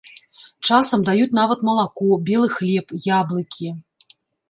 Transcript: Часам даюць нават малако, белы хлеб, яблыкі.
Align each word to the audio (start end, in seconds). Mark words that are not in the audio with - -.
Часам 0.69 1.03
даюць 1.09 1.37
нават 1.41 1.59
малако, 1.69 2.11
белы 2.33 2.53
хлеб, 2.57 2.87
яблыкі. 3.23 3.67